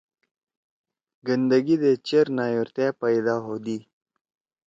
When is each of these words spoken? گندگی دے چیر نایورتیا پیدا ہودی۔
گندگی 1.27 1.75
دے 1.81 1.91
چیر 2.07 2.25
نایورتیا 2.37 2.87
پیدا 3.01 3.35
ہودی۔ 3.45 3.77